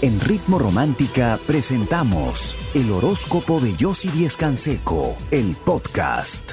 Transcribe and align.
En 0.00 0.20
Ritmo 0.20 0.60
Romántica 0.60 1.40
presentamos 1.44 2.54
el 2.72 2.92
horóscopo 2.92 3.58
de 3.58 3.74
Yossi 3.74 4.08
Díez 4.10 4.36
Canseco, 4.36 5.16
el 5.32 5.56
podcast. 5.56 6.52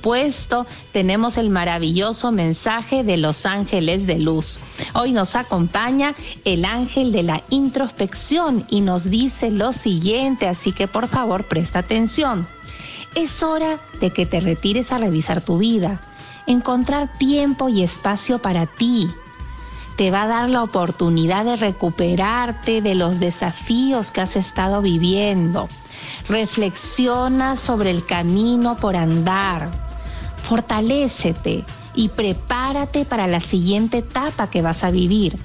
Puesto, 0.00 0.66
tenemos 0.92 1.36
el 1.36 1.50
maravilloso 1.50 2.32
mensaje 2.32 3.04
de 3.04 3.18
los 3.18 3.44
ángeles 3.44 4.06
de 4.06 4.18
luz. 4.18 4.58
Hoy 4.94 5.12
nos 5.12 5.36
acompaña 5.36 6.14
el 6.46 6.64
ángel 6.64 7.12
de 7.12 7.22
la 7.22 7.42
introspección 7.50 8.64
y 8.70 8.80
nos 8.80 9.10
dice 9.10 9.50
lo 9.50 9.74
siguiente, 9.74 10.48
así 10.48 10.72
que 10.72 10.88
por 10.88 11.08
favor 11.08 11.44
presta 11.44 11.80
atención. 11.80 12.46
Es 13.14 13.42
hora 13.42 13.78
de 14.00 14.10
que 14.10 14.24
te 14.24 14.40
retires 14.40 14.90
a 14.90 14.96
revisar 14.96 15.42
tu 15.42 15.58
vida, 15.58 16.00
encontrar 16.46 17.12
tiempo 17.18 17.68
y 17.68 17.82
espacio 17.82 18.38
para 18.38 18.64
ti 18.64 19.06
te 19.96 20.10
va 20.10 20.24
a 20.24 20.26
dar 20.26 20.48
la 20.50 20.62
oportunidad 20.62 21.44
de 21.46 21.56
recuperarte 21.56 22.82
de 22.82 22.94
los 22.94 23.18
desafíos 23.18 24.12
que 24.12 24.20
has 24.20 24.36
estado 24.36 24.82
viviendo. 24.82 25.68
Reflexiona 26.28 27.56
sobre 27.56 27.90
el 27.90 28.04
camino 28.04 28.76
por 28.76 28.94
andar. 28.94 29.68
Fortalécete 30.44 31.64
y 31.94 32.10
prepárate 32.10 33.06
para 33.06 33.26
la 33.26 33.40
siguiente 33.40 33.98
etapa 33.98 34.50
que 34.50 34.60
vas 34.60 34.84
a 34.84 34.90
vivir. 34.90 35.38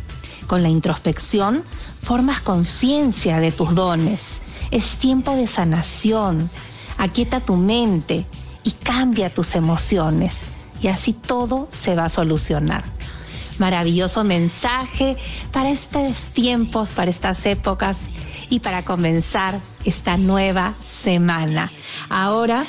Con 0.48 0.64
la 0.64 0.70
introspección 0.70 1.64
formas 2.04 2.42
conciencia 2.42 3.40
de 3.40 3.54
tus 3.54 3.74
dones. 3.74 4.42
Es 4.70 4.98
tiempo 4.98 5.34
de 5.34 5.48
sanación. 5.48 6.50
Aquieta 6.98 7.40
tu 7.40 7.56
mente 7.56 8.26
y 8.64 8.72
cambia 8.72 9.30
tus 9.30 9.56
emociones. 9.56 10.42
Y 10.82 10.88
así 10.88 11.14
todo 11.14 11.70
se 11.72 11.96
va 11.96 12.06
a 12.06 12.10
solucionar 12.10 12.84
maravilloso 13.60 14.24
mensaje 14.24 15.18
para 15.52 15.70
estos 15.70 16.32
tiempos, 16.32 16.92
para 16.92 17.12
estas 17.12 17.46
épocas 17.46 18.04
y 18.50 18.60
para 18.60 18.84
comenzar 18.84 19.60
esta 19.86 20.18
nueva 20.18 20.74
semana. 20.82 21.72
Ahora 22.10 22.66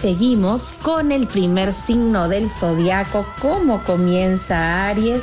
seguimos 0.00 0.74
con 0.82 1.12
el 1.12 1.26
primer 1.26 1.74
signo 1.74 2.28
del 2.28 2.50
zodiaco, 2.50 3.26
cómo 3.40 3.82
comienza 3.84 4.88
Aries 4.88 5.22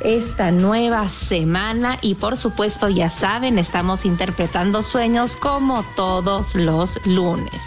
esta 0.00 0.50
nueva 0.52 1.08
semana 1.08 1.98
y 2.00 2.14
por 2.14 2.36
supuesto 2.36 2.88
ya 2.88 3.10
saben, 3.10 3.58
estamos 3.58 4.04
interpretando 4.04 4.82
sueños 4.82 5.36
como 5.36 5.82
todos 5.96 6.54
los 6.54 7.04
lunes. 7.06 7.62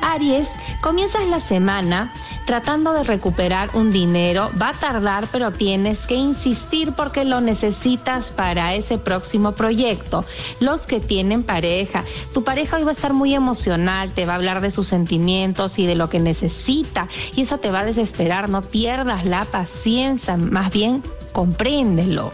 Aries, 0.00 0.48
comienzas 0.80 1.26
la 1.26 1.40
semana 1.40 2.12
tratando 2.50 2.92
de 2.94 3.04
recuperar 3.04 3.70
un 3.74 3.92
dinero. 3.92 4.50
Va 4.60 4.70
a 4.70 4.72
tardar, 4.72 5.28
pero 5.30 5.52
tienes 5.52 6.00
que 6.00 6.16
insistir 6.16 6.94
porque 6.94 7.24
lo 7.24 7.40
necesitas 7.40 8.32
para 8.32 8.74
ese 8.74 8.98
próximo 8.98 9.52
proyecto. 9.52 10.24
Los 10.58 10.88
que 10.88 10.98
tienen 10.98 11.44
pareja, 11.44 12.02
tu 12.34 12.42
pareja 12.42 12.78
hoy 12.78 12.82
va 12.82 12.90
a 12.90 12.94
estar 12.94 13.12
muy 13.12 13.36
emocional, 13.36 14.10
te 14.10 14.26
va 14.26 14.32
a 14.32 14.34
hablar 14.34 14.62
de 14.62 14.72
sus 14.72 14.88
sentimientos 14.88 15.78
y 15.78 15.86
de 15.86 15.94
lo 15.94 16.08
que 16.08 16.18
necesita 16.18 17.06
y 17.36 17.42
eso 17.42 17.58
te 17.58 17.70
va 17.70 17.80
a 17.80 17.84
desesperar. 17.84 18.48
No 18.48 18.62
pierdas 18.62 19.24
la 19.24 19.44
paciencia, 19.44 20.36
más 20.36 20.72
bien 20.72 21.04
compréndelo. 21.30 22.30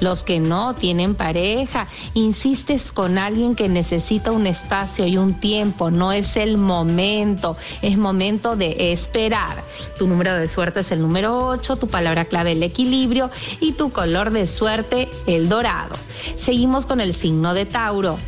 Los 0.00 0.22
que 0.22 0.40
no 0.40 0.74
tienen 0.74 1.14
pareja, 1.14 1.86
insistes 2.14 2.92
con 2.92 3.18
alguien 3.18 3.54
que 3.54 3.68
necesita 3.68 4.32
un 4.32 4.46
espacio 4.46 5.06
y 5.06 5.16
un 5.16 5.34
tiempo, 5.40 5.90
no 5.90 6.12
es 6.12 6.36
el 6.36 6.56
momento, 6.56 7.56
es 7.82 7.96
momento 7.96 8.56
de 8.56 8.92
esperar. 8.92 9.62
Tu 9.98 10.06
número 10.06 10.34
de 10.34 10.48
suerte 10.48 10.80
es 10.80 10.92
el 10.92 11.00
número 11.00 11.46
8, 11.48 11.76
tu 11.76 11.88
palabra 11.88 12.24
clave 12.24 12.52
el 12.52 12.62
equilibrio 12.62 13.30
y 13.60 13.72
tu 13.72 13.90
color 13.90 14.30
de 14.30 14.46
suerte 14.46 15.08
el 15.26 15.48
dorado. 15.48 15.94
Seguimos 16.36 16.86
con 16.86 17.00
el 17.00 17.14
signo 17.14 17.54
de 17.54 17.66
Tauro. 17.66 18.18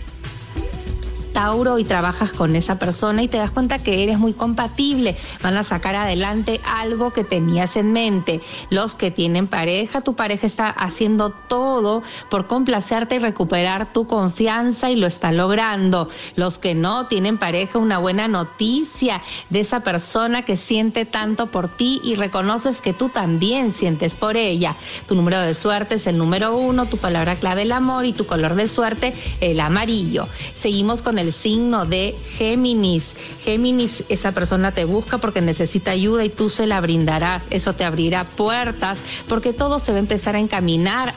Tauro 1.36 1.78
y 1.78 1.84
trabajas 1.84 2.32
con 2.32 2.56
esa 2.56 2.78
persona 2.78 3.22
y 3.22 3.28
te 3.28 3.36
das 3.36 3.50
cuenta 3.50 3.78
que 3.78 4.02
eres 4.02 4.18
muy 4.18 4.32
compatible, 4.32 5.18
van 5.42 5.58
a 5.58 5.64
sacar 5.64 5.94
adelante 5.94 6.62
algo 6.64 7.12
que 7.12 7.24
tenías 7.24 7.76
en 7.76 7.92
mente. 7.92 8.40
Los 8.70 8.94
que 8.94 9.10
tienen 9.10 9.46
pareja, 9.46 10.00
tu 10.00 10.16
pareja 10.16 10.46
está 10.46 10.70
haciendo 10.70 11.34
todo 11.46 12.02
por 12.30 12.46
complacerte 12.46 13.16
y 13.16 13.18
recuperar 13.18 13.92
tu 13.92 14.06
confianza 14.06 14.90
y 14.90 14.96
lo 14.96 15.06
está 15.06 15.30
logrando. 15.30 16.08
Los 16.36 16.56
que 16.56 16.74
no 16.74 17.06
tienen 17.06 17.36
pareja, 17.36 17.78
una 17.78 17.98
buena 17.98 18.28
noticia 18.28 19.20
de 19.50 19.60
esa 19.60 19.80
persona 19.80 20.42
que 20.42 20.56
siente 20.56 21.04
tanto 21.04 21.48
por 21.48 21.68
ti 21.68 22.00
y 22.02 22.14
reconoces 22.14 22.80
que 22.80 22.94
tú 22.94 23.10
también 23.10 23.72
sientes 23.72 24.14
por 24.14 24.38
ella. 24.38 24.74
Tu 25.06 25.14
número 25.14 25.42
de 25.42 25.54
suerte 25.54 25.96
es 25.96 26.06
el 26.06 26.16
número 26.16 26.56
uno, 26.56 26.86
tu 26.86 26.96
palabra 26.96 27.36
clave 27.36 27.60
el 27.60 27.72
amor 27.72 28.06
y 28.06 28.14
tu 28.14 28.24
color 28.24 28.54
de 28.54 28.68
suerte 28.68 29.12
el 29.42 29.60
amarillo. 29.60 30.28
Seguimos 30.54 31.02
con 31.02 31.18
el 31.18 31.25
el 31.26 31.32
signo 31.32 31.86
de 31.86 32.16
Géminis. 32.36 33.14
Géminis, 33.44 34.04
esa 34.08 34.32
persona 34.32 34.72
te 34.72 34.84
busca 34.84 35.18
porque 35.18 35.40
necesita 35.40 35.90
ayuda 35.90 36.24
y 36.24 36.30
tú 36.30 36.50
se 36.50 36.66
la 36.66 36.80
brindarás. 36.80 37.42
Eso 37.50 37.74
te 37.74 37.84
abrirá 37.84 38.24
puertas 38.24 38.98
porque 39.28 39.52
todo 39.52 39.78
se 39.78 39.92
va 39.92 39.98
a 39.98 40.00
empezar 40.00 40.36
a 40.36 40.40
encaminar 40.40 41.14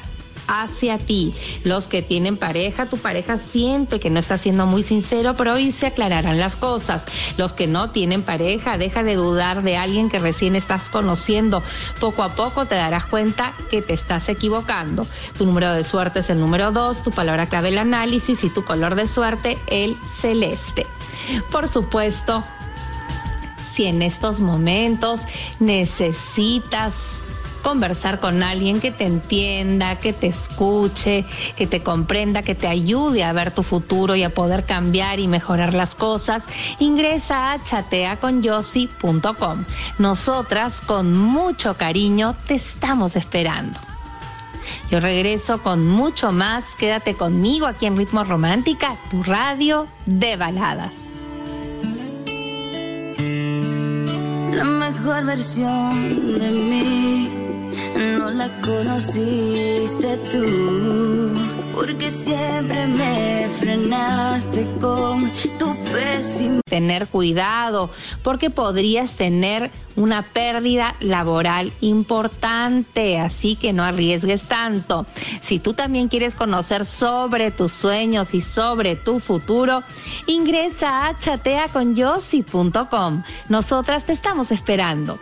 hacia 0.49 0.97
ti. 0.97 1.33
Los 1.63 1.87
que 1.87 2.01
tienen 2.01 2.35
pareja, 2.35 2.87
tu 2.87 2.97
pareja 2.97 3.37
siente 3.37 3.99
que 3.99 4.09
no 4.09 4.19
está 4.19 4.37
siendo 4.37 4.65
muy 4.65 4.83
sincero, 4.83 5.35
pero 5.37 5.53
hoy 5.53 5.71
se 5.71 5.87
aclararán 5.87 6.39
las 6.39 6.55
cosas. 6.55 7.05
Los 7.37 7.53
que 7.53 7.67
no 7.67 7.91
tienen 7.91 8.23
pareja, 8.23 8.77
deja 8.77 9.03
de 9.03 9.15
dudar 9.15 9.61
de 9.61 9.77
alguien 9.77 10.09
que 10.09 10.19
recién 10.19 10.55
estás 10.55 10.89
conociendo. 10.89 11.61
Poco 11.99 12.23
a 12.23 12.29
poco 12.29 12.65
te 12.65 12.75
darás 12.75 13.05
cuenta 13.05 13.53
que 13.69 13.81
te 13.81 13.93
estás 13.93 14.27
equivocando. 14.27 15.05
Tu 15.37 15.45
número 15.45 15.71
de 15.71 15.83
suerte 15.83 16.19
es 16.19 16.29
el 16.29 16.39
número 16.39 16.71
2, 16.71 17.03
tu 17.03 17.11
palabra 17.11 17.45
clave 17.45 17.69
el 17.69 17.77
análisis 17.77 18.43
y 18.43 18.49
tu 18.49 18.65
color 18.65 18.95
de 18.95 19.07
suerte 19.07 19.57
el 19.67 19.95
celeste. 20.07 20.87
Por 21.51 21.69
supuesto, 21.69 22.43
si 23.71 23.85
en 23.85 24.01
estos 24.01 24.39
momentos 24.39 25.21
necesitas 25.59 27.21
conversar 27.59 28.19
con 28.19 28.43
alguien 28.43 28.79
que 28.79 28.91
te 28.91 29.05
entienda, 29.05 29.99
que 29.99 30.13
te 30.13 30.27
escuche, 30.27 31.25
que 31.55 31.67
te 31.67 31.81
comprenda, 31.81 32.41
que 32.41 32.55
te 32.55 32.67
ayude 32.67 33.23
a 33.23 33.33
ver 33.33 33.51
tu 33.51 33.63
futuro 33.63 34.15
y 34.15 34.23
a 34.23 34.33
poder 34.33 34.65
cambiar 34.65 35.19
y 35.19 35.27
mejorar 35.27 35.73
las 35.73 35.95
cosas, 35.95 36.45
ingresa 36.79 37.51
a 37.51 37.63
chateaconyossi.com. 37.63 39.65
Nosotras 39.97 40.81
con 40.81 41.17
mucho 41.17 41.77
cariño 41.77 42.35
te 42.47 42.55
estamos 42.55 43.15
esperando. 43.15 43.79
Yo 44.89 44.99
regreso 44.99 45.61
con 45.61 45.87
mucho 45.87 46.31
más. 46.31 46.75
Quédate 46.75 47.15
conmigo 47.15 47.67
aquí 47.67 47.85
en 47.85 47.97
Ritmo 47.97 48.23
Romántica, 48.23 48.95
tu 49.11 49.23
radio 49.23 49.87
de 50.05 50.35
baladas. 50.35 51.09
La 54.51 54.63
mejor 54.63 55.25
versión 55.25 56.39
de 56.39 56.51
mí 56.51 57.38
no 57.95 58.29
la 58.31 58.49
conociste 58.61 60.17
tú, 60.31 61.33
porque 61.73 62.11
siempre 62.11 62.85
me 62.87 63.47
frenaste 63.57 64.67
con 64.79 65.29
tu 65.57 65.75
pésimo. 65.91 66.61
Tener 66.65 67.07
cuidado, 67.07 67.89
porque 68.23 68.49
podrías 68.49 69.13
tener 69.13 69.71
una 69.95 70.21
pérdida 70.21 70.95
laboral 71.01 71.73
importante, 71.81 73.19
así 73.19 73.55
que 73.55 73.73
no 73.73 73.83
arriesgues 73.83 74.43
tanto. 74.43 75.05
Si 75.41 75.59
tú 75.59 75.73
también 75.73 76.07
quieres 76.07 76.35
conocer 76.35 76.85
sobre 76.85 77.51
tus 77.51 77.73
sueños 77.73 78.33
y 78.33 78.39
sobre 78.41 78.95
tu 78.95 79.19
futuro, 79.19 79.83
ingresa 80.25 81.07
a 81.07 81.19
chateaconyossi.com. 81.19 83.23
Nosotras 83.49 84.05
te 84.05 84.13
estamos 84.13 84.51
esperando. 84.51 85.19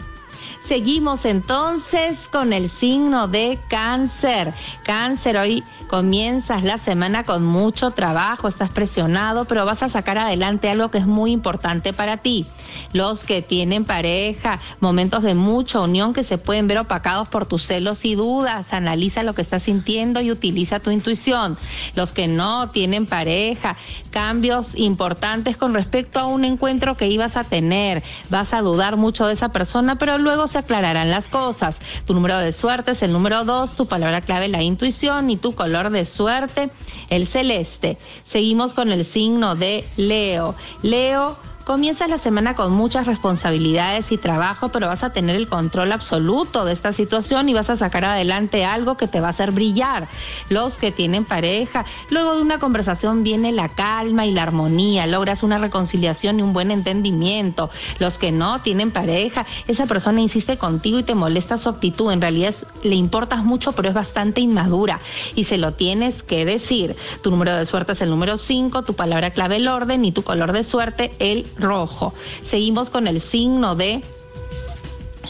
Seguimos 0.68 1.24
entonces 1.24 2.28
con 2.28 2.52
el 2.52 2.70
signo 2.70 3.30
de 3.30 3.58
cáncer. 3.70 4.54
Cáncer 4.84 5.38
hoy 5.38 5.64
comienzas 5.88 6.64
la 6.64 6.78
semana 6.78 7.24
con 7.24 7.46
mucho 7.46 7.92
trabajo, 7.92 8.48
estás 8.48 8.70
presionado, 8.70 9.46
pero 9.46 9.66
vas 9.66 9.84
a 9.84 9.90
sacar 9.90 10.18
adelante 10.18 10.70
algo 10.70 10.92
que 10.92 10.98
es 10.98 11.08
muy 11.08 11.32
importante 11.32 11.94
para 11.94 12.18
ti. 12.18 12.46
Los 12.94 13.24
que 13.24 13.42
tienen 13.42 13.86
pareja, 13.86 14.60
momentos 14.80 15.24
de 15.24 15.34
mucha 15.34 15.80
unión 15.80 16.14
que 16.14 16.24
se 16.24 16.38
pueden 16.38 16.68
ver 16.68 16.80
opacados 16.80 17.28
por 17.30 17.46
tus 17.46 17.64
celos 17.64 18.06
y 18.06 18.16
dudas, 18.16 18.74
analiza 18.74 19.24
lo 19.24 19.34
que 19.34 19.42
estás 19.42 19.64
sintiendo 19.64 20.22
y 20.22 20.32
utiliza 20.32 20.80
tu 20.80 20.92
intuición. 20.92 21.58
Los 21.96 22.14
que 22.14 22.28
no 22.28 22.70
tienen 22.70 23.06
pareja, 23.06 23.76
cambios 24.12 24.76
importantes 24.76 25.58
con 25.58 25.74
respecto 25.74 26.20
a 26.20 26.26
un 26.26 26.44
encuentro 26.44 26.96
que 26.96 27.08
ibas 27.08 27.38
a 27.38 27.44
tener, 27.44 28.04
vas 28.30 28.54
a 28.54 28.62
dudar 28.62 28.98
mucho 28.98 29.28
de 29.28 29.34
esa 29.34 29.50
persona, 29.50 29.98
pero 29.98 30.18
luego 30.18 30.48
se 30.48 30.58
aclararán 30.58 31.12
las 31.12 31.28
cosas. 31.28 31.80
Tu 32.06 32.14
número 32.14 32.38
de 32.38 32.52
suerte 32.52 32.92
es 32.92 33.04
el 33.04 33.14
número 33.14 33.46
dos, 33.46 33.76
tu 33.76 33.88
palabra 33.88 34.22
clave 34.22 34.48
la 34.48 34.62
intuición 34.62 35.30
y 35.30 35.38
tu 35.38 35.54
color 35.54 35.77
de 35.90 36.06
suerte, 36.06 36.70
el 37.10 37.28
celeste. 37.28 37.98
Seguimos 38.24 38.74
con 38.74 38.90
el 38.90 39.06
signo 39.06 39.56
de 39.56 39.86
Leo. 39.96 40.56
Leo 40.82 41.38
Comienzas 41.68 42.10
la 42.10 42.18
semana 42.18 42.54
con 42.54 42.72
muchas 42.72 43.08
responsabilidades 43.08 44.14
y 44.14 44.18
trabajo, 44.18 44.70
pero 44.70 44.88
vas 44.88 45.04
a 45.04 45.10
tener 45.10 45.36
el 45.36 45.50
control 45.50 45.92
absoluto 45.92 46.64
de 46.64 46.72
esta 46.72 46.94
situación 46.94 47.50
y 47.50 47.54
vas 47.54 47.70
a 47.70 47.76
sacar 47.76 48.06
adelante 48.06 48.64
algo 48.64 48.96
que 48.96 49.10
te 49.10 49.20
va 49.20 49.28
a 49.28 49.32
hacer 49.32 49.52
brillar. 49.52 50.08
Los 50.50 50.78
que 50.78 50.94
tienen 50.94 51.26
pareja, 51.26 51.84
luego 52.10 52.38
de 52.38 52.42
una 52.42 52.58
conversación 52.58 53.22
viene 53.22 53.52
la 53.52 53.68
calma 53.68 54.26
y 54.26 54.32
la 54.32 54.44
armonía, 54.44 55.08
logras 55.08 55.44
una 55.44 55.58
reconciliación 55.58 56.40
y 56.40 56.42
un 56.42 56.54
buen 56.54 56.72
entendimiento. 56.72 57.70
Los 58.00 58.18
que 58.18 58.32
no 58.32 58.62
tienen 58.62 58.92
pareja, 58.92 59.46
esa 59.68 59.88
persona 59.88 60.22
insiste 60.22 60.58
contigo 60.58 61.00
y 61.00 61.04
te 61.04 61.16
molesta 61.16 61.58
su 61.58 61.68
actitud, 61.68 62.14
en 62.14 62.22
realidad 62.22 62.56
le 62.82 62.96
importas 62.96 63.44
mucho, 63.44 63.74
pero 63.74 63.90
es 63.90 63.94
bastante 63.94 64.40
inmadura 64.40 65.02
y 65.36 65.44
se 65.44 65.58
lo 65.58 65.74
tienes 65.74 66.24
que 66.24 66.46
decir. 66.46 66.96
Tu 67.22 67.30
número 67.30 67.58
de 67.58 67.66
suerte 67.66 67.92
es 67.92 68.00
el 68.00 68.10
número 68.10 68.38
5, 68.38 68.84
tu 68.84 68.94
palabra 68.94 69.32
clave 69.32 69.58
el 69.58 69.68
orden 69.68 70.06
y 70.06 70.14
tu 70.14 70.24
color 70.24 70.54
de 70.54 70.64
suerte 70.64 71.12
el 71.20 71.46
rojo. 71.60 72.14
Seguimos 72.44 72.90
con 72.90 73.08
el 73.08 73.22
signo 73.22 73.76
de 73.76 74.04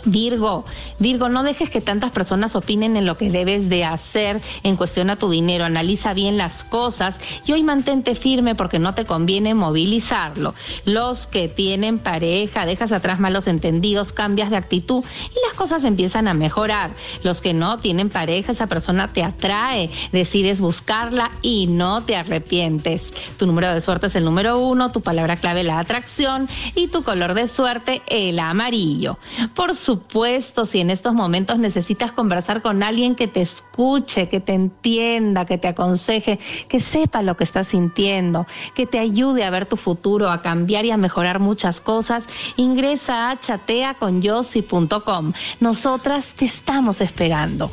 Virgo, 0.06 0.66
Virgo, 1.00 1.30
no 1.30 1.44
dejes 1.44 1.70
que 1.70 1.82
tantas 1.82 2.12
personas 2.12 2.56
opinen 2.56 2.96
en 2.98 3.06
lo 3.06 3.18
que 3.18 3.30
debes 3.30 3.70
de 3.70 3.84
hacer 3.84 4.42
en 4.64 4.76
cuestión 4.76 5.10
a 5.10 5.16
tu 5.16 5.30
dinero. 5.30 5.66
Analiza 5.66 6.14
bien 6.14 6.38
las 6.38 6.64
cosas 6.64 7.20
y 7.46 7.52
hoy 7.52 7.64
mantente 7.64 8.16
firme 8.16 8.56
porque 8.56 8.80
no 8.80 8.94
te 8.94 9.06
conviene 9.06 9.54
movilizarlo. 9.54 10.54
Los 10.86 11.28
que 11.28 11.50
tienen 11.50 12.00
pareja, 12.00 12.66
dejas 12.66 12.92
atrás 12.92 13.20
malos 13.20 13.48
entendidos, 13.48 14.12
cambias 14.12 14.50
de 14.50 14.58
actitud 14.58 15.04
y 15.32 15.48
las 15.48 15.56
cosas 15.56 15.84
empiezan 15.84 16.28
a 16.28 16.34
mejorar. 16.34 16.92
Los 17.24 17.42
que 17.42 17.54
no 17.54 17.78
tienen 17.78 18.10
pareja, 18.10 18.52
esa 18.52 18.68
persona 18.68 19.08
te 19.08 19.24
atrae, 19.24 19.90
decides 20.12 20.62
buscarla 20.62 21.32
y 21.42 21.68
no 21.68 22.04
te 22.04 22.16
arrepientes. 22.16 23.14
Tu 23.38 23.46
número 23.46 23.74
de 23.74 23.82
suerte 23.82 24.08
es 24.08 24.16
el 24.16 24.26
número 24.26 24.60
uno, 24.60 24.92
tu 24.92 25.02
palabra 25.02 25.38
clave 25.38 25.64
la 25.64 25.80
atracción 25.80 26.50
y 26.76 26.88
tu 26.88 27.04
color 27.04 27.34
de 27.34 27.48
suerte 27.48 28.02
el 28.08 28.40
amarillo. 28.40 29.18
Por 29.56 29.76
supuesto, 29.88 30.66
si 30.66 30.81
en 30.81 30.89
estos 30.89 31.13
momentos 31.13 31.60
necesitas 31.60 32.12
conversar 32.12 32.62
con 32.62 32.84
alguien 32.84 33.16
que 33.16 33.30
te 33.30 33.39
escuche, 33.39 34.28
que 34.28 34.42
te 34.42 34.54
entienda, 34.54 35.45
que 35.45 35.57
te 35.57 35.69
aconseje, 35.69 36.39
que 36.68 36.81
sepa 36.81 37.22
lo 37.22 37.38
que 37.38 37.45
estás 37.45 37.69
sintiendo, 37.69 38.45
que 38.75 38.86
te 38.86 39.00
ayude 39.00 39.45
a 39.45 39.50
ver 39.50 39.66
tu 39.66 39.78
futuro, 39.78 40.30
a 40.30 40.42
cambiar 40.42 40.84
y 40.84 40.92
a 40.92 40.98
mejorar 40.98 41.39
muchas 41.39 41.80
cosas, 41.80 42.28
ingresa 42.57 43.30
a 43.30 43.39
chateaconyossi.com. 43.39 45.31
Nosotras 45.62 46.33
te 46.33 46.44
estamos 46.44 47.00
esperando. 47.00 47.72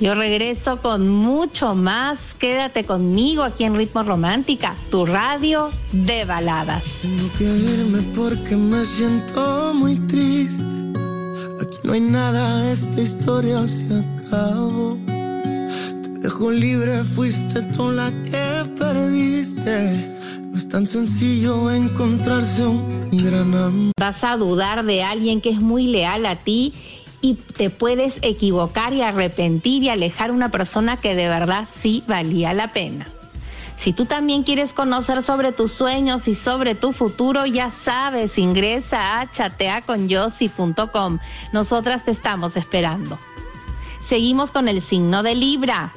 Yo 0.00 0.14
regreso 0.14 0.80
con 0.80 1.10
mucho 1.10 1.74
más. 1.74 2.34
Quédate 2.34 2.84
conmigo 2.84 3.42
aquí 3.42 3.64
en 3.64 3.74
Ritmo 3.74 4.02
Romántica, 4.02 4.74
tu 4.90 5.04
radio 5.04 5.70
de 5.92 6.24
baladas. 6.24 6.82
Tengo 7.02 7.30
que 7.36 7.44
irme 7.44 8.00
porque 8.16 8.56
me 8.56 8.82
siento 8.86 9.74
muy 9.74 9.96
triste. 9.96 10.64
Aquí 11.60 11.76
no 11.84 11.92
hay 11.92 12.00
nada, 12.00 12.72
esta 12.72 12.98
historia 12.98 13.68
se 13.68 13.88
acabó. 14.24 14.96
Te 15.04 16.08
dejo 16.22 16.50
libre, 16.50 17.04
fuiste 17.04 17.60
tú 17.76 17.92
la 17.92 18.10
que 18.24 18.64
perdiste. 18.78 20.16
No 20.50 20.56
es 20.56 20.66
tan 20.66 20.86
sencillo 20.86 21.70
encontrarse 21.70 22.64
un 22.64 23.10
gran 23.12 23.54
amor. 23.54 23.92
Vas 24.00 24.24
a 24.24 24.38
dudar 24.38 24.82
de 24.82 25.02
alguien 25.02 25.42
que 25.42 25.50
es 25.50 25.60
muy 25.60 25.88
leal 25.88 26.24
a 26.24 26.36
ti 26.36 26.72
y 27.20 27.34
te 27.34 27.70
puedes 27.70 28.18
equivocar 28.22 28.92
y 28.92 29.02
arrepentir 29.02 29.82
y 29.82 29.88
alejar 29.88 30.30
una 30.30 30.50
persona 30.50 30.96
que 30.96 31.14
de 31.14 31.28
verdad 31.28 31.68
sí 31.68 32.02
valía 32.06 32.52
la 32.52 32.72
pena. 32.72 33.06
Si 33.76 33.94
tú 33.94 34.04
también 34.04 34.42
quieres 34.42 34.74
conocer 34.74 35.22
sobre 35.22 35.52
tus 35.52 35.72
sueños 35.72 36.28
y 36.28 36.34
sobre 36.34 36.74
tu 36.74 36.92
futuro, 36.92 37.46
ya 37.46 37.70
sabes, 37.70 38.36
ingresa 38.36 39.20
a 39.20 39.30
chateaconyossi.com. 39.30 41.18
Nosotras 41.54 42.04
te 42.04 42.10
estamos 42.10 42.58
esperando. 42.58 43.18
Seguimos 44.06 44.50
con 44.50 44.68
el 44.68 44.82
signo 44.82 45.22
de 45.22 45.34
Libra. 45.34 45.94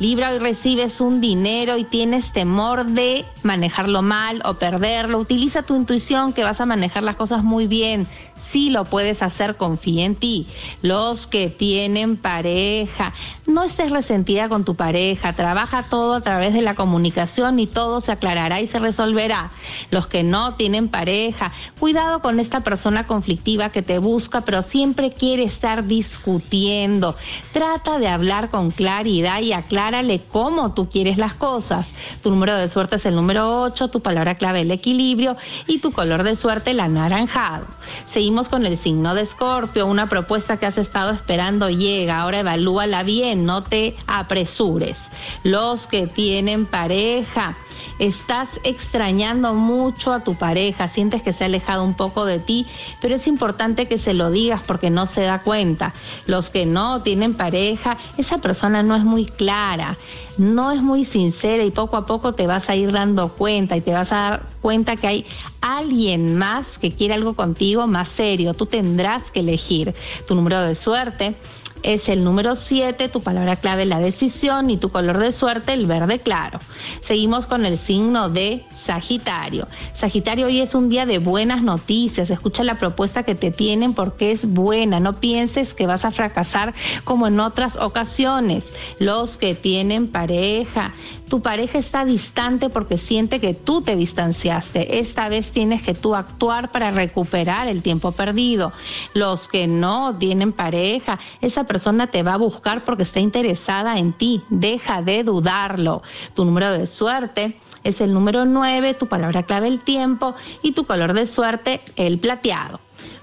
Libra, 0.00 0.30
hoy 0.30 0.38
recibes 0.38 1.00
un 1.00 1.20
dinero 1.20 1.76
y 1.76 1.82
tienes 1.82 2.32
temor 2.32 2.86
de 2.86 3.24
manejarlo 3.42 4.00
mal 4.00 4.40
o 4.44 4.54
perderlo. 4.54 5.18
Utiliza 5.18 5.64
tu 5.64 5.74
intuición 5.74 6.32
que 6.32 6.44
vas 6.44 6.60
a 6.60 6.66
manejar 6.66 7.02
las 7.02 7.16
cosas 7.16 7.42
muy 7.42 7.66
bien. 7.66 8.06
Si 8.36 8.70
lo 8.70 8.84
puedes 8.84 9.24
hacer, 9.24 9.56
confía 9.56 10.04
en 10.04 10.14
ti. 10.14 10.46
Los 10.82 11.26
que 11.26 11.48
tienen 11.48 12.16
pareja, 12.16 13.12
no 13.44 13.64
estés 13.64 13.90
resentida 13.90 14.48
con 14.48 14.64
tu 14.64 14.76
pareja. 14.76 15.32
Trabaja 15.32 15.82
todo 15.82 16.14
a 16.14 16.20
través 16.20 16.54
de 16.54 16.62
la 16.62 16.76
comunicación 16.76 17.58
y 17.58 17.66
todo 17.66 18.00
se 18.00 18.12
aclarará 18.12 18.60
y 18.60 18.68
se 18.68 18.78
resolverá. 18.78 19.50
Los 19.90 20.06
que 20.06 20.22
no 20.22 20.54
tienen 20.54 20.86
pareja, 20.86 21.50
cuidado 21.80 22.22
con 22.22 22.38
esta 22.38 22.60
persona 22.60 23.04
conflictiva 23.04 23.70
que 23.70 23.82
te 23.82 23.98
busca, 23.98 24.42
pero 24.42 24.62
siempre 24.62 25.10
quiere 25.10 25.42
estar 25.42 25.88
discutiendo. 25.88 27.16
Trata 27.52 27.98
de 27.98 28.06
hablar 28.06 28.50
con 28.50 28.70
claridad 28.70 29.40
y 29.40 29.52
aclarar 29.52 29.87
aclárale 29.88 30.20
cómo 30.30 30.74
tú 30.74 30.90
quieres 30.90 31.16
las 31.16 31.32
cosas. 31.32 31.94
Tu 32.22 32.28
número 32.28 32.56
de 32.56 32.68
suerte 32.68 32.96
es 32.96 33.06
el 33.06 33.14
número 33.14 33.62
8, 33.62 33.88
tu 33.88 34.00
palabra 34.00 34.34
clave 34.34 34.60
el 34.60 34.70
equilibrio 34.70 35.36
y 35.66 35.78
tu 35.78 35.92
color 35.92 36.24
de 36.24 36.36
suerte 36.36 36.72
el 36.72 36.80
anaranjado. 36.80 37.64
Seguimos 38.06 38.50
con 38.50 38.66
el 38.66 38.76
signo 38.76 39.14
de 39.14 39.22
Escorpio, 39.22 39.86
una 39.86 40.06
propuesta 40.06 40.58
que 40.58 40.66
has 40.66 40.76
estado 40.76 41.12
esperando 41.12 41.70
llega, 41.70 42.20
ahora 42.20 42.40
evalúala 42.40 43.02
bien, 43.02 43.46
no 43.46 43.62
te 43.62 43.96
apresures. 44.06 45.08
Los 45.42 45.86
que 45.86 46.06
tienen 46.06 46.66
pareja, 46.66 47.56
estás 47.98 48.60
extrañando 48.64 49.54
mucho 49.54 50.12
a 50.12 50.24
tu 50.24 50.34
pareja, 50.34 50.88
sientes 50.88 51.22
que 51.22 51.32
se 51.32 51.44
ha 51.44 51.46
alejado 51.46 51.84
un 51.84 51.94
poco 51.94 52.24
de 52.24 52.38
ti, 52.38 52.66
pero 53.00 53.14
es 53.14 53.26
importante 53.26 53.86
que 53.86 53.98
se 53.98 54.14
lo 54.14 54.30
digas 54.30 54.62
porque 54.66 54.90
no 54.90 55.06
se 55.06 55.22
da 55.22 55.42
cuenta. 55.42 55.92
Los 56.26 56.50
que 56.50 56.66
no 56.66 57.02
tienen 57.02 57.34
pareja, 57.34 57.98
esa 58.16 58.38
persona 58.38 58.82
no 58.82 58.96
es 58.96 59.04
muy 59.04 59.26
clara, 59.26 59.96
no 60.36 60.70
es 60.72 60.82
muy 60.82 61.04
sincera 61.04 61.64
y 61.64 61.70
poco 61.70 61.96
a 61.96 62.06
poco 62.06 62.34
te 62.34 62.46
vas 62.46 62.70
a 62.70 62.76
ir 62.76 62.92
dando 62.92 63.28
cuenta 63.28 63.76
y 63.76 63.80
te 63.80 63.92
vas 63.92 64.12
a 64.12 64.16
dar 64.16 64.46
cuenta 64.60 64.96
que 64.96 65.06
hay 65.08 65.26
alguien 65.60 66.36
más 66.36 66.78
que 66.78 66.92
quiere 66.92 67.14
algo 67.14 67.34
contigo 67.34 67.86
más 67.86 68.08
serio. 68.08 68.54
Tú 68.54 68.66
tendrás 68.66 69.30
que 69.30 69.40
elegir 69.40 69.94
tu 70.26 70.34
número 70.34 70.60
de 70.60 70.74
suerte 70.74 71.36
es 71.82 72.08
el 72.08 72.24
número 72.24 72.56
7, 72.56 73.08
tu 73.08 73.22
palabra 73.22 73.56
clave 73.56 73.84
la 73.84 73.98
decisión 73.98 74.70
y 74.70 74.76
tu 74.76 74.90
color 74.90 75.18
de 75.18 75.32
suerte 75.32 75.72
el 75.72 75.86
verde 75.86 76.18
claro. 76.18 76.58
Seguimos 77.00 77.46
con 77.46 77.64
el 77.66 77.78
signo 77.78 78.28
de 78.28 78.64
Sagitario. 78.74 79.66
Sagitario, 79.92 80.46
hoy 80.46 80.60
es 80.60 80.74
un 80.74 80.88
día 80.88 81.06
de 81.06 81.18
buenas 81.18 81.62
noticias. 81.62 82.30
Escucha 82.30 82.64
la 82.64 82.76
propuesta 82.76 83.22
que 83.22 83.34
te 83.34 83.50
tienen 83.50 83.94
porque 83.94 84.32
es 84.32 84.46
buena. 84.46 85.00
No 85.00 85.14
pienses 85.14 85.74
que 85.74 85.86
vas 85.86 86.04
a 86.04 86.10
fracasar 86.10 86.74
como 87.04 87.26
en 87.26 87.40
otras 87.40 87.76
ocasiones. 87.76 88.66
Los 88.98 89.36
que 89.36 89.54
tienen 89.54 90.08
pareja, 90.08 90.92
tu 91.28 91.42
pareja 91.42 91.78
está 91.78 92.04
distante 92.04 92.70
porque 92.70 92.96
siente 92.96 93.40
que 93.40 93.54
tú 93.54 93.82
te 93.82 93.96
distanciaste. 93.96 94.98
Esta 94.98 95.28
vez 95.28 95.50
tienes 95.50 95.82
que 95.82 95.94
tú 95.94 96.14
actuar 96.14 96.70
para 96.70 96.90
recuperar 96.90 97.68
el 97.68 97.82
tiempo 97.82 98.12
perdido. 98.12 98.72
Los 99.14 99.48
que 99.48 99.66
no 99.66 100.16
tienen 100.16 100.52
pareja, 100.52 101.18
esa 101.40 101.64
persona 101.68 102.08
te 102.08 102.24
va 102.24 102.34
a 102.34 102.38
buscar 102.38 102.82
porque 102.82 103.04
está 103.04 103.20
interesada 103.20 103.98
en 103.98 104.12
ti. 104.12 104.42
Deja 104.48 105.02
de 105.02 105.22
dudarlo. 105.22 106.02
Tu 106.34 106.44
número 106.44 106.72
de 106.72 106.88
suerte 106.88 107.60
es 107.84 108.00
el 108.00 108.12
número 108.12 108.44
9, 108.44 108.94
tu 108.94 109.06
palabra 109.06 109.44
clave 109.44 109.68
el 109.68 109.78
tiempo 109.78 110.34
y 110.62 110.72
tu 110.72 110.84
color 110.84 111.12
de 111.12 111.26
suerte 111.26 111.82
el 111.94 112.18
plateado. 112.18 112.80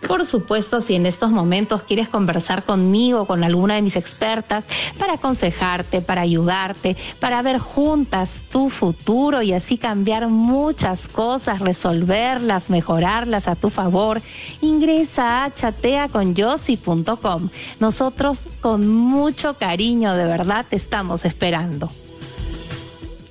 Por 0.07 0.25
supuesto, 0.25 0.81
si 0.81 0.95
en 0.95 1.05
estos 1.05 1.31
momentos 1.31 1.81
quieres 1.83 2.09
conversar 2.09 2.63
conmigo, 2.63 3.25
con 3.25 3.43
alguna 3.43 3.75
de 3.75 3.81
mis 3.81 3.95
expertas, 3.95 4.65
para 4.99 5.13
aconsejarte, 5.13 6.01
para 6.01 6.21
ayudarte, 6.21 6.95
para 7.19 7.41
ver 7.41 7.57
juntas 7.57 8.43
tu 8.51 8.69
futuro 8.69 9.41
y 9.41 9.53
así 9.53 9.77
cambiar 9.77 10.27
muchas 10.27 11.07
cosas, 11.07 11.59
resolverlas, 11.59 12.69
mejorarlas 12.69 13.47
a 13.47 13.55
tu 13.55 13.69
favor, 13.69 14.21
ingresa 14.61 15.43
a 15.43 15.51
chateaconyossi.com. 15.51 17.49
Nosotros 17.79 18.47
con 18.61 18.87
mucho 18.87 19.55
cariño, 19.57 20.13
de 20.13 20.25
verdad, 20.25 20.65
te 20.69 20.75
estamos 20.75 21.25
esperando. 21.25 21.89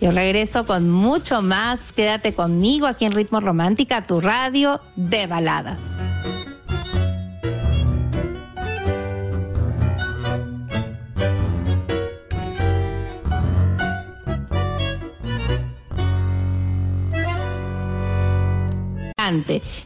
Yo 0.05 0.11
regreso 0.11 0.67
con 0.67 0.91
mucho 0.91 1.41
más. 1.41 1.91
Quédate 1.95 2.35
conmigo 2.35 2.87
aquí 2.87 3.07
en 3.07 3.13
Ritmo 3.13 3.41
Romántica, 3.41 4.07
tu 4.07 4.21
radio 4.21 4.83
de 4.97 5.27
baladas. 5.27 5.81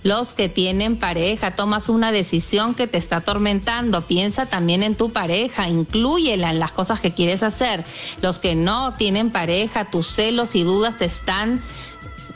Los 0.02 0.34
que 0.34 0.48
tienen 0.48 0.96
pareja, 0.96 1.52
tomas 1.52 1.88
una 1.88 2.12
decisión 2.12 2.74
que 2.74 2.86
te 2.86 2.98
está 2.98 3.16
atormentando, 3.16 4.02
piensa 4.02 4.46
también 4.46 4.82
en 4.82 4.94
tu 4.94 5.10
pareja, 5.10 5.68
incluyela 5.68 6.50
en 6.50 6.60
las 6.60 6.72
cosas 6.72 7.00
que 7.00 7.12
quieres 7.12 7.42
hacer. 7.42 7.84
Los 8.22 8.38
que 8.38 8.54
no 8.54 8.94
tienen 8.94 9.30
pareja, 9.30 9.90
tus 9.90 10.08
celos 10.08 10.54
y 10.54 10.62
dudas 10.62 10.98
te 10.98 11.04
están 11.04 11.60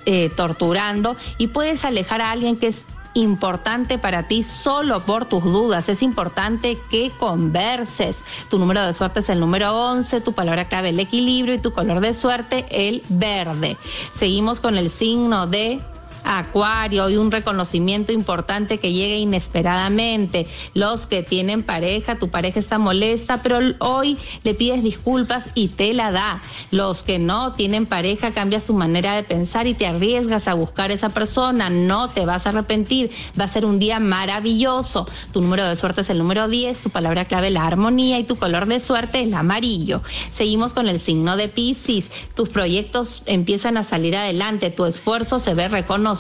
eh, 0.05 0.31
torturando 0.37 1.17
y 1.39 1.47
puedes 1.47 1.85
alejar 1.85 2.21
a 2.21 2.33
alguien 2.33 2.57
que 2.57 2.69
es 2.69 2.85
importante 3.15 3.99
para 3.99 4.27
ti 4.27 4.43
solo 4.43 5.01
por 5.01 5.27
tus 5.27 5.45
dudas. 5.45 5.89
Es 5.89 6.03
importante 6.03 6.79
que 6.91 7.11
converses. 7.19 8.19
Tu 8.51 8.59
número 8.59 8.85
de 8.85 8.93
suerte 8.95 9.21
es 9.21 9.29
el 9.29 9.41
número 9.41 9.77
11, 9.93 10.21
tu 10.21 10.33
palabra 10.33 10.65
clave 10.65 10.89
el 10.91 11.01
equilibrio 11.01 11.55
y 11.55 11.59
tu 11.59 11.73
color 11.73 12.01
de 12.01 12.15
suerte 12.15 12.67
el 12.71 13.03
verde. 13.09 13.77
Seguimos 14.15 14.61
con 14.61 14.77
el 14.77 14.91
signo 14.91 15.47
de 15.47 15.81
Acuario 16.25 17.11
y 17.11 17.17
un 17.17 17.31
reconocimiento 17.31 18.13
importante 18.13 18.79
que 18.79 18.93
llegue 18.93 19.19
inesperadamente. 19.19 20.47
Los 20.75 21.07
que 21.07 21.23
tienen 21.23 21.63
pareja, 21.63 22.19
tu 22.19 22.29
pareja 22.29 22.61
está 22.61 22.79
molesta, 22.79 23.43
pero 23.43 23.59
hoy 23.81 24.19
le 24.45 24.55
pides 24.55 24.83
disculpas 24.83 25.51
y 25.55 25.69
te 25.69 25.93
la 25.93 26.13
da. 26.13 26.43
Los 26.71 27.03
que 27.03 27.19
no 27.19 27.53
tienen 27.53 27.87
pareja, 27.87 28.33
cambia 28.33 28.61
su 28.61 28.75
manera 28.75 29.15
de 29.15 29.25
pensar 29.25 29.67
y 29.67 29.75
te 29.75 29.87
arriesgas 29.87 30.49
a 30.49 30.55
buscar 30.55 30.91
esa 30.91 31.09
persona. 31.09 31.71
No 31.71 32.11
te 32.11 32.27
vas 32.27 32.47
a 32.47 32.51
arrepentir. 32.51 33.11
Va 33.39 33.45
a 33.45 33.49
ser 33.49 33.65
un 33.65 33.79
día 33.79 33.99
maravilloso. 33.99 35.07
Tu 35.33 35.41
número 35.41 35.69
de 35.69 35.77
suerte 35.77 36.03
es 36.03 36.11
el 36.11 36.19
número 36.19 36.49
10, 36.49 36.83
tu 36.83 36.91
palabra 36.91 37.25
clave 37.25 37.51
la 37.51 37.67
armonía 37.67 38.19
y 38.19 38.25
tu 38.25 38.37
color 38.37 38.67
de 38.67 38.81
suerte 38.81 39.21
es 39.21 39.27
el 39.27 39.35
amarillo. 39.35 40.03
Seguimos 40.33 40.73
con 40.73 40.89
el 40.89 41.01
signo 41.01 41.37
de 41.37 41.49
Pisces. 41.49 42.11
Tus 42.35 42.49
proyectos 42.49 43.23
empiezan 43.27 43.77
a 43.77 43.83
salir 43.83 44.17
adelante, 44.17 44.71
tu 44.71 44.85
esfuerzo 44.85 45.39
se 45.39 45.55
ve 45.55 45.69
reconocido 45.69 46.12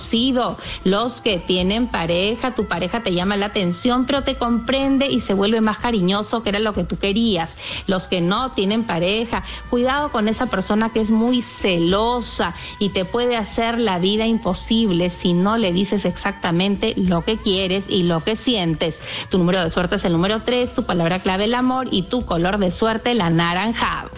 los 0.84 1.20
que 1.20 1.38
tienen 1.38 1.88
pareja, 1.88 2.54
tu 2.54 2.66
pareja 2.66 3.00
te 3.00 3.12
llama 3.12 3.36
la 3.36 3.46
atención, 3.46 4.06
pero 4.06 4.22
te 4.22 4.36
comprende 4.36 5.06
y 5.06 5.20
se 5.20 5.34
vuelve 5.34 5.60
más 5.60 5.78
cariñoso, 5.78 6.42
que 6.42 6.50
era 6.50 6.58
lo 6.58 6.74
que 6.74 6.84
tú 6.84 6.98
querías. 6.98 7.56
Los 7.86 8.08
que 8.08 8.20
no 8.20 8.52
tienen 8.52 8.84
pareja, 8.84 9.42
cuidado 9.70 10.10
con 10.10 10.28
esa 10.28 10.46
persona 10.46 10.90
que 10.90 11.00
es 11.00 11.10
muy 11.10 11.42
celosa 11.42 12.54
y 12.78 12.90
te 12.90 13.04
puede 13.04 13.36
hacer 13.36 13.78
la 13.78 13.98
vida 13.98 14.26
imposible 14.26 15.10
si 15.10 15.32
no 15.32 15.56
le 15.56 15.72
dices 15.72 16.04
exactamente 16.04 16.94
lo 16.96 17.22
que 17.22 17.36
quieres 17.36 17.86
y 17.88 18.04
lo 18.04 18.20
que 18.20 18.36
sientes. 18.36 19.00
Tu 19.30 19.38
número 19.38 19.62
de 19.62 19.70
suerte 19.70 19.96
es 19.96 20.04
el 20.04 20.12
número 20.12 20.42
3, 20.42 20.74
tu 20.74 20.84
palabra 20.84 21.20
clave 21.20 21.44
el 21.44 21.54
amor 21.54 21.88
y 21.90 22.02
tu 22.02 22.24
color 22.24 22.58
de 22.58 22.70
suerte 22.70 23.10
el 23.10 23.20
anaranjado 23.20 24.11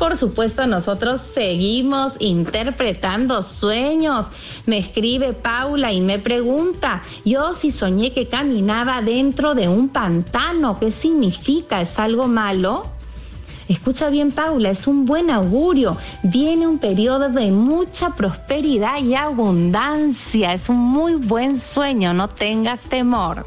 por 0.00 0.16
supuesto, 0.16 0.66
nosotros 0.66 1.20
seguimos 1.20 2.14
interpretando 2.20 3.42
sueños. 3.42 4.24
Me 4.64 4.78
escribe 4.78 5.34
Paula 5.34 5.92
y 5.92 6.00
me 6.00 6.18
pregunta, 6.18 7.02
yo 7.26 7.52
si 7.52 7.70
soñé 7.70 8.10
que 8.14 8.26
caminaba 8.26 9.02
dentro 9.02 9.54
de 9.54 9.68
un 9.68 9.90
pantano, 9.90 10.80
¿qué 10.80 10.90
significa? 10.90 11.82
¿Es 11.82 11.98
algo 11.98 12.28
malo? 12.28 12.86
Escucha 13.70 14.10
bien, 14.10 14.32
Paula, 14.32 14.70
es 14.70 14.88
un 14.88 15.06
buen 15.06 15.30
augurio. 15.30 15.96
Viene 16.24 16.66
un 16.66 16.80
periodo 16.80 17.28
de 17.28 17.52
mucha 17.52 18.16
prosperidad 18.16 19.00
y 19.00 19.14
abundancia. 19.14 20.54
Es 20.54 20.68
un 20.68 20.78
muy 20.78 21.14
buen 21.14 21.56
sueño, 21.56 22.12
no 22.12 22.28
tengas 22.28 22.82
temor. 22.82 23.46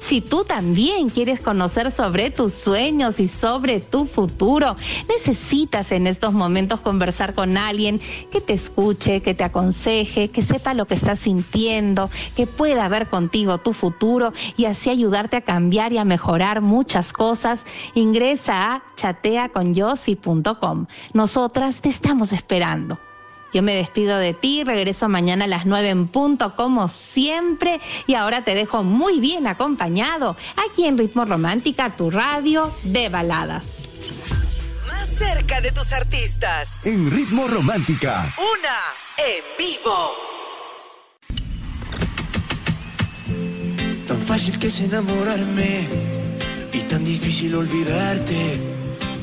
Si 0.00 0.22
tú 0.22 0.42
también 0.44 1.10
quieres 1.10 1.40
conocer 1.40 1.90
sobre 1.90 2.30
tus 2.30 2.54
sueños 2.54 3.20
y 3.20 3.28
sobre 3.28 3.80
tu 3.80 4.06
futuro, 4.06 4.74
necesitas 5.06 5.92
en 5.92 6.06
estos 6.06 6.32
momentos 6.32 6.80
conversar 6.80 7.34
con 7.34 7.58
alguien 7.58 8.00
que 8.32 8.40
te 8.40 8.54
escuche, 8.54 9.20
que 9.20 9.34
te 9.34 9.44
aconseje, 9.44 10.28
que 10.30 10.40
sepa 10.40 10.72
lo 10.72 10.86
que 10.86 10.94
estás 10.94 11.20
sintiendo, 11.20 12.08
que 12.34 12.46
pueda 12.46 12.88
ver 12.88 13.10
contigo 13.10 13.58
tu 13.58 13.74
futuro 13.74 14.32
y 14.56 14.64
así 14.64 14.88
ayudarte 14.88 15.36
a 15.36 15.42
cambiar 15.42 15.92
y 15.92 15.98
a 15.98 16.06
mejorar 16.06 16.62
muchas 16.62 17.12
cosas. 17.12 17.66
Ingresa 17.92 18.72
a 18.72 18.82
Nosotras 21.12 21.80
te 21.80 21.88
estamos 21.88 22.32
esperando. 22.32 22.98
Yo 23.52 23.62
me 23.62 23.74
despido 23.74 24.18
de 24.18 24.34
ti, 24.34 24.62
regreso 24.62 25.08
mañana 25.08 25.46
a 25.46 25.48
las 25.48 25.64
9 25.64 25.88
en 25.88 26.08
punto 26.08 26.54
como 26.54 26.88
siempre 26.88 27.80
y 28.06 28.14
ahora 28.14 28.44
te 28.44 28.54
dejo 28.54 28.84
muy 28.84 29.20
bien 29.20 29.46
acompañado 29.46 30.36
aquí 30.68 30.84
en 30.84 30.98
Ritmo 30.98 31.24
Romántica, 31.24 31.96
tu 31.96 32.10
radio 32.10 32.74
de 32.82 33.08
baladas. 33.08 33.80
Más 34.86 35.08
cerca 35.08 35.62
de 35.62 35.72
tus 35.72 35.92
artistas. 35.92 36.78
En 36.84 37.10
Ritmo 37.10 37.48
Romántica. 37.48 38.34
Una 38.36 38.78
en 39.16 39.42
vivo. 39.58 40.12
Tan 44.06 44.20
fácil 44.26 44.58
que 44.58 44.66
es 44.66 44.80
enamorarme 44.80 45.88
y 46.72 46.80
tan 46.82 47.02
difícil 47.04 47.54
olvidarte, 47.54 48.77